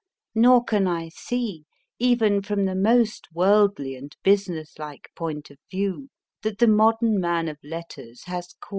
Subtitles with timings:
[0.35, 1.63] (Xor can I see,
[1.99, 6.09] even from the most worldly and business like point of view,
[6.41, 8.69] that the modern man of letters has cause MR.